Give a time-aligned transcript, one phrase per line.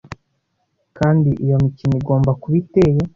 [0.97, 2.99] Kandi iyo mikino igomba kuba iteye